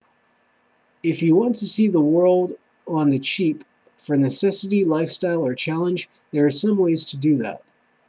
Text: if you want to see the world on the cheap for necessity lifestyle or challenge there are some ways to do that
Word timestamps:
if 1.03 1.21
you 1.21 1.35
want 1.35 1.57
to 1.57 1.67
see 1.67 1.87
the 1.87 2.01
world 2.01 2.53
on 2.87 3.11
the 3.11 3.19
cheap 3.19 3.63
for 3.99 4.17
necessity 4.17 4.83
lifestyle 4.83 5.45
or 5.45 5.53
challenge 5.53 6.09
there 6.31 6.47
are 6.47 6.51
some 6.51 6.75
ways 6.75 7.11
to 7.11 7.17
do 7.17 7.37
that 7.37 7.61